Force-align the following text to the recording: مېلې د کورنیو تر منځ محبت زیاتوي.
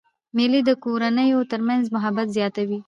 مېلې 0.35 0.61
د 0.65 0.71
کورنیو 0.83 1.49
تر 1.51 1.59
منځ 1.67 1.83
محبت 1.95 2.27
زیاتوي. 2.37 2.79